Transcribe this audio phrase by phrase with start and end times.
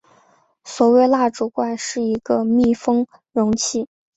[0.65, 3.87] 所谓蜡烛罐是一个密封容器。